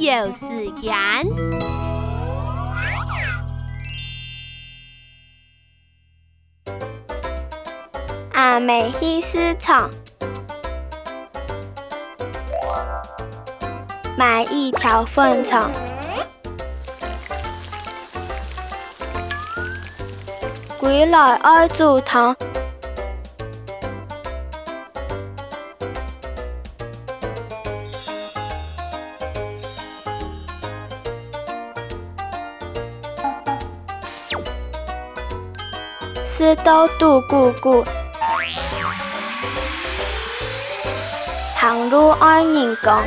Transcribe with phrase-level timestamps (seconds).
[0.00, 0.96] 有时间。
[8.32, 9.90] 阿妹去市场
[14.16, 15.70] 买一条粉肠，
[20.78, 22.34] 归来爱煮汤。
[36.42, 37.84] 是豆肚咕咕，
[41.54, 43.04] 行路爱人讲。